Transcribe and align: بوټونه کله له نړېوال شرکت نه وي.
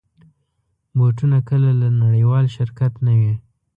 بوټونه 0.97 1.37
کله 1.49 1.69
له 1.81 1.87
نړېوال 2.03 2.45
شرکت 2.55 2.93
نه 3.05 3.13
وي. 3.19 3.33